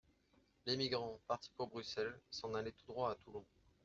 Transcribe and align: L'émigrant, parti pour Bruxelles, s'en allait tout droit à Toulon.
L'émigrant, 0.65 1.19
parti 1.27 1.51
pour 1.55 1.67
Bruxelles, 1.67 2.19
s'en 2.31 2.55
allait 2.55 2.71
tout 2.71 2.87
droit 2.87 3.11
à 3.11 3.15
Toulon. 3.23 3.45